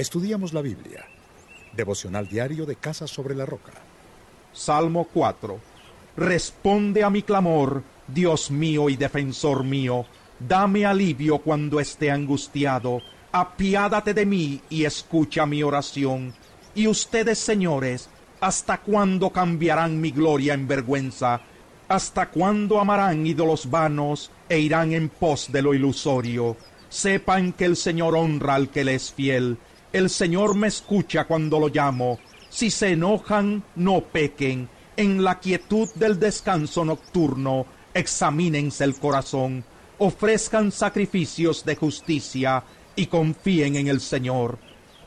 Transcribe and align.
Estudiamos 0.00 0.54
la 0.54 0.62
Biblia. 0.62 1.04
Devocional 1.76 2.26
diario 2.26 2.64
de 2.64 2.76
Casa 2.76 3.06
sobre 3.06 3.34
la 3.34 3.44
Roca. 3.44 3.72
Salmo 4.50 5.06
4. 5.12 5.60
Responde 6.16 7.04
a 7.04 7.10
mi 7.10 7.22
clamor, 7.22 7.82
Dios 8.08 8.50
mío 8.50 8.88
y 8.88 8.96
defensor 8.96 9.62
mío. 9.62 10.06
Dame 10.38 10.86
alivio 10.86 11.40
cuando 11.40 11.80
esté 11.80 12.10
angustiado. 12.10 13.02
Apiádate 13.30 14.14
de 14.14 14.24
mí 14.24 14.62
y 14.70 14.86
escucha 14.86 15.44
mi 15.44 15.62
oración. 15.62 16.32
Y 16.74 16.86
ustedes, 16.86 17.38
señores, 17.38 18.08
¿hasta 18.40 18.80
cuándo 18.80 19.28
cambiarán 19.28 20.00
mi 20.00 20.12
gloria 20.12 20.54
en 20.54 20.66
vergüenza? 20.66 21.42
¿Hasta 21.88 22.30
cuándo 22.30 22.80
amarán 22.80 23.26
ídolos 23.26 23.68
vanos 23.68 24.30
e 24.48 24.60
irán 24.60 24.92
en 24.92 25.10
pos 25.10 25.52
de 25.52 25.60
lo 25.60 25.74
ilusorio? 25.74 26.56
Sepan 26.88 27.52
que 27.52 27.66
el 27.66 27.76
Señor 27.76 28.16
honra 28.16 28.54
al 28.54 28.70
que 28.70 28.82
le 28.82 28.94
es 28.94 29.12
fiel 29.12 29.58
el 29.92 30.08
Señor 30.08 30.54
me 30.54 30.68
escucha 30.68 31.24
cuando 31.24 31.58
lo 31.58 31.68
llamo. 31.68 32.18
Si 32.48 32.70
se 32.70 32.92
enojan, 32.92 33.64
no 33.76 34.00
pequen. 34.00 34.68
En 34.96 35.24
la 35.24 35.38
quietud 35.40 35.88
del 35.94 36.18
descanso 36.18 36.84
nocturno, 36.84 37.66
examínense 37.94 38.84
el 38.84 38.94
corazón. 38.96 39.64
Ofrezcan 39.98 40.70
sacrificios 40.70 41.64
de 41.64 41.76
justicia 41.76 42.62
y 42.94 43.06
confíen 43.06 43.76
en 43.76 43.88
el 43.88 44.00
Señor. 44.00 44.58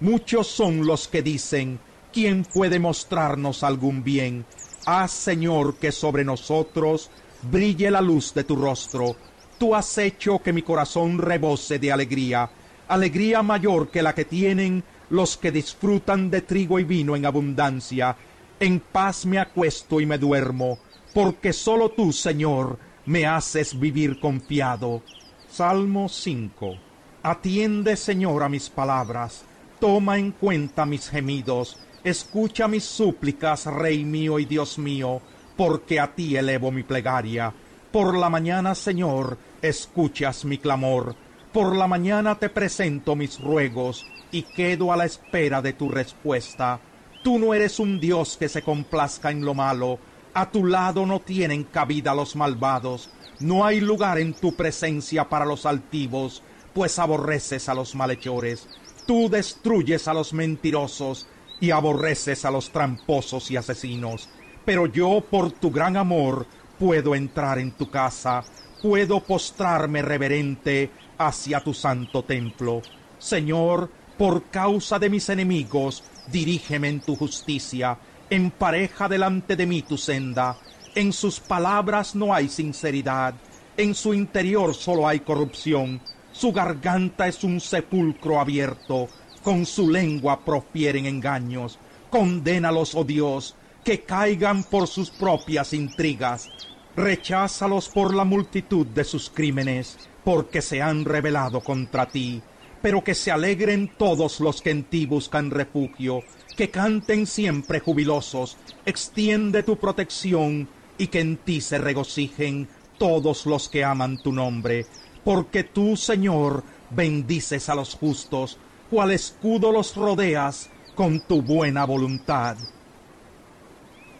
Muchos 0.00 0.46
son 0.46 0.86
los 0.86 1.08
que 1.08 1.22
dicen, 1.22 1.78
¿quién 2.12 2.44
puede 2.44 2.78
mostrarnos 2.78 3.62
algún 3.62 4.02
bien? 4.02 4.46
Haz, 4.86 5.10
Señor, 5.10 5.76
que 5.76 5.92
sobre 5.92 6.24
nosotros 6.24 7.10
brille 7.42 7.90
la 7.90 8.00
luz 8.00 8.32
de 8.32 8.44
tu 8.44 8.56
rostro. 8.56 9.16
Tú 9.58 9.74
has 9.74 9.98
hecho 9.98 10.38
que 10.38 10.54
mi 10.54 10.62
corazón 10.62 11.18
rebose 11.18 11.78
de 11.78 11.92
alegría 11.92 12.50
alegría 12.90 13.40
mayor 13.44 13.88
que 13.88 14.02
la 14.02 14.16
que 14.16 14.24
tienen 14.24 14.82
los 15.10 15.36
que 15.36 15.52
disfrutan 15.52 16.28
de 16.28 16.42
trigo 16.42 16.80
y 16.80 16.84
vino 16.84 17.14
en 17.14 17.24
abundancia. 17.24 18.16
En 18.58 18.80
paz 18.80 19.24
me 19.24 19.38
acuesto 19.38 20.00
y 20.00 20.06
me 20.06 20.18
duermo, 20.18 20.78
porque 21.14 21.52
sólo 21.52 21.90
tú, 21.90 22.12
Señor, 22.12 22.78
me 23.06 23.26
haces 23.26 23.78
vivir 23.78 24.18
confiado. 24.18 25.02
Salmo 25.48 26.08
5. 26.08 26.78
Atiende, 27.22 27.96
Señor, 27.96 28.42
a 28.42 28.48
mis 28.48 28.68
palabras, 28.68 29.44
toma 29.78 30.18
en 30.18 30.32
cuenta 30.32 30.84
mis 30.84 31.08
gemidos, 31.08 31.78
escucha 32.02 32.66
mis 32.66 32.84
súplicas, 32.84 33.66
Rey 33.66 34.04
mío 34.04 34.40
y 34.40 34.46
Dios 34.46 34.78
mío, 34.78 35.22
porque 35.56 36.00
a 36.00 36.12
ti 36.12 36.36
elevo 36.36 36.72
mi 36.72 36.82
plegaria. 36.82 37.52
Por 37.92 38.18
la 38.18 38.28
mañana, 38.28 38.74
Señor, 38.74 39.38
escuchas 39.62 40.44
mi 40.44 40.58
clamor 40.58 41.14
por 41.52 41.74
la 41.74 41.88
mañana 41.88 42.38
te 42.38 42.48
presento 42.48 43.16
mis 43.16 43.40
ruegos 43.40 44.06
y 44.30 44.42
quedo 44.42 44.92
a 44.92 44.96
la 44.96 45.04
espera 45.04 45.60
de 45.60 45.72
tu 45.72 45.88
respuesta. 45.88 46.80
Tú 47.24 47.38
no 47.38 47.54
eres 47.54 47.80
un 47.80 47.98
Dios 47.98 48.36
que 48.38 48.48
se 48.48 48.62
complazca 48.62 49.30
en 49.30 49.44
lo 49.44 49.54
malo. 49.54 49.98
A 50.32 50.50
tu 50.50 50.64
lado 50.64 51.06
no 51.06 51.20
tienen 51.20 51.64
cabida 51.64 52.14
los 52.14 52.36
malvados. 52.36 53.10
No 53.40 53.64
hay 53.64 53.80
lugar 53.80 54.18
en 54.18 54.34
tu 54.34 54.54
presencia 54.54 55.28
para 55.28 55.44
los 55.44 55.66
altivos, 55.66 56.42
pues 56.72 56.98
aborreces 56.98 57.68
a 57.68 57.74
los 57.74 57.94
malhechores. 57.94 58.68
Tú 59.06 59.28
destruyes 59.28 60.06
a 60.06 60.14
los 60.14 60.32
mentirosos 60.32 61.26
y 61.58 61.72
aborreces 61.72 62.44
a 62.44 62.50
los 62.50 62.70
tramposos 62.70 63.50
y 63.50 63.56
asesinos. 63.56 64.28
Pero 64.64 64.86
yo, 64.86 65.24
por 65.28 65.50
tu 65.50 65.70
gran 65.70 65.96
amor, 65.96 66.46
puedo 66.78 67.14
entrar 67.14 67.58
en 67.58 67.72
tu 67.72 67.90
casa, 67.90 68.44
puedo 68.80 69.20
postrarme 69.20 70.00
reverente 70.00 70.90
hacia 71.20 71.60
tu 71.60 71.74
santo 71.74 72.24
templo. 72.24 72.80
Señor, 73.18 73.90
por 74.16 74.44
causa 74.44 74.98
de 74.98 75.10
mis 75.10 75.28
enemigos, 75.28 76.02
dirígeme 76.26 76.88
en 76.88 77.00
tu 77.00 77.14
justicia, 77.14 77.98
empareja 78.30 79.06
delante 79.06 79.54
de 79.54 79.66
mí 79.66 79.82
tu 79.82 79.98
senda. 79.98 80.56
En 80.94 81.12
sus 81.12 81.38
palabras 81.38 82.14
no 82.14 82.32
hay 82.32 82.48
sinceridad, 82.48 83.34
en 83.76 83.94
su 83.94 84.14
interior 84.14 84.74
solo 84.74 85.06
hay 85.06 85.20
corrupción. 85.20 86.00
Su 86.32 86.52
garganta 86.52 87.28
es 87.28 87.44
un 87.44 87.60
sepulcro 87.60 88.40
abierto, 88.40 89.08
con 89.42 89.66
su 89.66 89.90
lengua 89.90 90.42
profieren 90.42 91.04
engaños. 91.04 91.78
Condénalos, 92.08 92.94
oh 92.94 93.04
Dios, 93.04 93.54
que 93.84 94.00
caigan 94.04 94.64
por 94.64 94.88
sus 94.88 95.10
propias 95.10 95.74
intrigas. 95.74 96.48
Recházalos 96.96 97.88
por 97.90 98.14
la 98.14 98.24
multitud 98.24 98.86
de 98.86 99.04
sus 99.04 99.28
crímenes 99.28 100.09
porque 100.24 100.62
se 100.62 100.82
han 100.82 101.04
rebelado 101.04 101.60
contra 101.60 102.06
ti, 102.06 102.42
pero 102.82 103.04
que 103.04 103.14
se 103.14 103.30
alegren 103.30 103.90
todos 103.96 104.40
los 104.40 104.62
que 104.62 104.70
en 104.70 104.84
ti 104.84 105.06
buscan 105.06 105.50
refugio, 105.50 106.24
que 106.56 106.70
canten 106.70 107.26
siempre 107.26 107.80
jubilosos, 107.80 108.56
extiende 108.84 109.62
tu 109.62 109.76
protección 109.78 110.68
y 110.98 111.06
que 111.08 111.20
en 111.20 111.36
ti 111.38 111.60
se 111.60 111.78
regocijen 111.78 112.68
todos 112.98 113.46
los 113.46 113.68
que 113.68 113.84
aman 113.84 114.18
tu 114.22 114.32
nombre, 114.32 114.86
porque 115.24 115.64
tú, 115.64 115.96
Señor, 115.96 116.62
bendices 116.90 117.68
a 117.68 117.74
los 117.74 117.94
justos, 117.94 118.58
cual 118.90 119.12
escudo 119.12 119.72
los 119.72 119.96
rodeas 119.96 120.68
con 120.94 121.20
tu 121.20 121.40
buena 121.40 121.86
voluntad. 121.86 122.56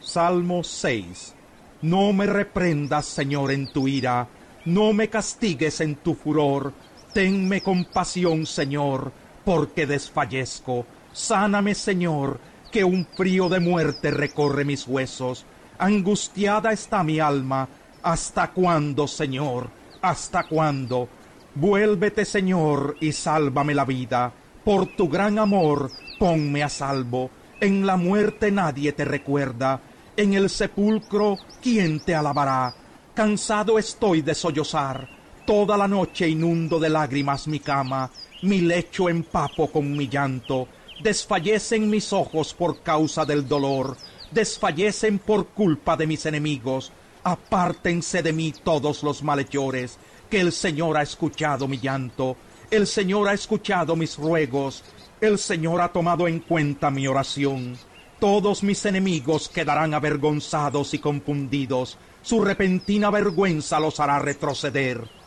Salmo 0.01 0.65
6 0.65 1.35
No 1.83 2.13
me 2.15 2.25
reprendas, 2.25 3.05
Señor, 3.05 3.53
en 3.53 3.71
tu 3.71 3.87
ira, 3.87 4.29
no 4.75 4.93
me 4.93 5.09
castigues 5.09 5.81
en 5.81 5.97
tu 5.97 6.15
furor, 6.15 6.73
tenme 7.13 7.61
compasión, 7.61 8.47
Señor, 8.47 9.13
porque 9.45 9.85
desfallezco. 9.85 10.87
Sáname, 11.13 11.75
Señor, 11.75 12.39
que 12.71 12.85
un 12.85 13.05
frío 13.05 13.49
de 13.49 13.59
muerte 13.59 14.13
recorre 14.13 14.65
mis 14.65 14.87
huesos. 14.87 15.45
Angustiada 15.79 16.71
está 16.73 17.03
mi 17.03 17.19
alma. 17.19 17.69
¿Hasta 18.03 18.53
cuándo, 18.53 19.09
Señor? 19.09 19.71
¿Hasta 20.03 20.45
cuándo? 20.45 21.09
Vuélvete, 21.57 22.25
Señor, 22.25 22.97
y 23.01 23.11
sálvame 23.11 23.75
la 23.75 23.85
vida. 23.85 24.33
Por 24.65 24.95
tu 24.95 25.09
gran 25.09 25.39
amor, 25.41 25.91
ponme 26.19 26.63
a 26.63 26.69
salvo. 26.69 27.31
En 27.61 27.85
la 27.85 27.97
muerte 27.97 28.53
nadie 28.53 28.93
te 28.93 29.05
recuerda. 29.05 29.81
En 30.17 30.35
el 30.35 30.49
sepulcro, 30.49 31.39
¿quién 31.61 31.99
te 32.01 32.15
alabará? 32.15 32.75
Cansado 33.21 33.79
estoy 33.79 34.23
de 34.23 34.35
sollozar, 34.35 35.07
toda 35.45 35.77
la 35.77 35.87
noche 35.87 36.27
inundo 36.27 36.81
de 36.81 36.89
lágrimas 36.89 37.47
mi 37.49 37.61
cama, 37.61 38.11
mi 38.41 38.63
lecho 38.63 39.11
empapo 39.11 39.71
con 39.71 39.95
mi 39.95 40.09
llanto, 40.09 40.67
desfallecen 41.03 41.91
mis 41.91 42.15
ojos 42.15 42.55
por 42.55 42.83
causa 42.83 43.27
del 43.27 43.47
dolor, 43.47 43.95
desfallecen 44.31 45.19
por 45.19 45.49
culpa 45.49 45.99
de 45.99 46.07
mis 46.07 46.25
enemigos, 46.25 46.93
apártense 47.23 48.23
de 48.23 48.33
mí 48.33 48.55
todos 48.65 49.03
los 49.03 49.23
malhechores, 49.23 49.99
que 50.31 50.41
el 50.41 50.51
Señor 50.51 50.97
ha 50.97 51.03
escuchado 51.03 51.69
mi 51.69 51.79
llanto, 51.79 52.39
el 52.71 52.87
Señor 52.87 53.29
ha 53.29 53.35
escuchado 53.35 53.97
mis 53.97 54.17
ruegos, 54.17 54.83
el 55.21 55.39
Señor 55.39 55.83
ha 55.83 55.93
tomado 55.93 56.27
en 56.27 56.41
cuenta 56.41 56.91
mi 56.91 57.07
oración. 57.07 57.77
Todos 58.21 58.63
mis 58.63 58.85
enemigos 58.85 59.49
quedarán 59.49 59.95
avergonzados 59.95 60.93
y 60.93 60.99
confundidos, 60.99 61.97
su 62.21 62.45
repentina 62.45 63.11
vergüenza 63.11 63.81
los 63.81 63.99
hará 63.99 64.19
retroceder. 64.19 65.20